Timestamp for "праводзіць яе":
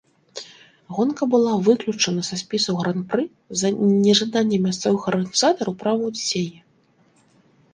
5.85-6.59